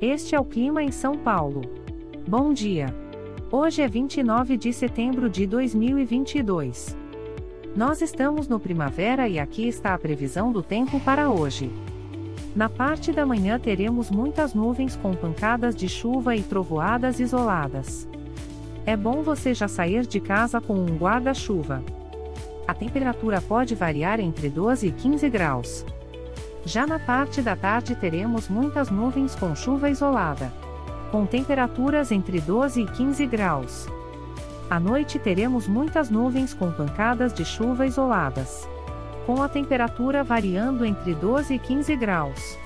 Este 0.00 0.34
é 0.34 0.40
o 0.40 0.44
clima 0.44 0.82
em 0.82 0.92
São 0.92 1.16
Paulo. 1.16 1.62
Bom 2.28 2.52
dia. 2.52 2.94
Hoje 3.50 3.80
é 3.80 3.88
29 3.88 4.58
de 4.58 4.70
setembro 4.70 5.30
de 5.30 5.46
2022. 5.46 6.94
Nós 7.74 8.02
estamos 8.02 8.46
no 8.46 8.60
primavera 8.60 9.26
e 9.26 9.38
aqui 9.38 9.66
está 9.66 9.94
a 9.94 9.98
previsão 9.98 10.52
do 10.52 10.62
tempo 10.62 11.00
para 11.00 11.30
hoje. 11.30 11.70
Na 12.54 12.68
parte 12.68 13.10
da 13.10 13.24
manhã 13.24 13.58
teremos 13.58 14.10
muitas 14.10 14.52
nuvens 14.52 14.96
com 14.96 15.14
pancadas 15.14 15.74
de 15.74 15.88
chuva 15.88 16.36
e 16.36 16.42
trovoadas 16.42 17.18
isoladas. 17.18 18.06
É 18.84 18.98
bom 18.98 19.22
você 19.22 19.54
já 19.54 19.66
sair 19.66 20.06
de 20.06 20.20
casa 20.20 20.60
com 20.60 20.74
um 20.74 20.98
guarda-chuva. 20.98 21.82
A 22.68 22.74
temperatura 22.74 23.40
pode 23.40 23.74
variar 23.74 24.20
entre 24.20 24.50
12 24.50 24.88
e 24.88 24.92
15 24.92 25.30
graus. 25.30 25.86
Já 26.66 26.86
na 26.86 26.98
parte 26.98 27.40
da 27.40 27.56
tarde 27.56 27.94
teremos 27.94 28.50
muitas 28.50 28.90
nuvens 28.90 29.34
com 29.34 29.54
chuva 29.54 29.88
isolada. 29.88 30.52
Com 31.10 31.24
temperaturas 31.24 32.12
entre 32.12 32.40
12 32.40 32.82
e 32.82 32.86
15 32.86 33.26
graus. 33.26 33.86
À 34.68 34.78
noite 34.78 35.18
teremos 35.18 35.66
muitas 35.66 36.10
nuvens 36.10 36.52
com 36.52 36.70
pancadas 36.70 37.32
de 37.32 37.44
chuva 37.44 37.86
isoladas 37.86 38.68
com 39.26 39.42
a 39.42 39.48
temperatura 39.48 40.22
variando 40.22 40.86
entre 40.86 41.12
12 41.12 41.54
e 41.54 41.58
15 41.58 41.96
graus. 41.96 42.56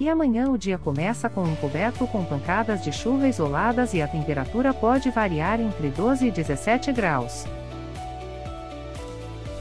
E 0.00 0.08
amanhã 0.08 0.48
o 0.48 0.58
dia 0.58 0.78
começa 0.78 1.28
com 1.28 1.44
um 1.44 1.54
coberto 1.54 2.06
com 2.06 2.24
pancadas 2.24 2.82
de 2.82 2.90
chuva 2.90 3.28
isoladas 3.28 3.92
e 3.92 4.00
a 4.00 4.08
temperatura 4.08 4.72
pode 4.72 5.10
variar 5.10 5.60
entre 5.60 5.90
12 5.90 6.26
e 6.26 6.30
17 6.30 6.90
graus. 6.90 7.44